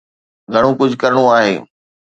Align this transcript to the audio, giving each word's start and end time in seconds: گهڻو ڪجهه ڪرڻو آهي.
گهڻو 0.53 0.71
ڪجهه 0.79 0.99
ڪرڻو 1.01 1.23
آهي. 1.37 1.53